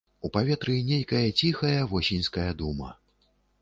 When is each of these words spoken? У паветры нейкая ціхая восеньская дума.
У 0.27 0.29
паветры 0.37 0.77
нейкая 0.87 1.23
ціхая 1.43 1.81
восеньская 1.95 2.51
дума. 2.65 2.89